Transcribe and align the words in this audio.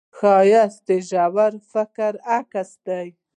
ښایست 0.17 0.79
د 0.87 0.89
ژور 1.09 1.53
فکر 1.71 2.13
عکس 2.37 2.69
دی 2.87 3.07